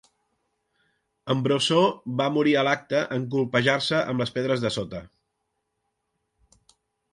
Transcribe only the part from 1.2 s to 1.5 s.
En